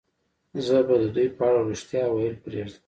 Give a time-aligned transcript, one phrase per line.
[0.65, 2.79] زه به د دوی په اړه رښتیا ویل پرېږدم